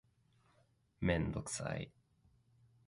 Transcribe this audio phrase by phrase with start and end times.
[0.99, 1.91] めんどくさい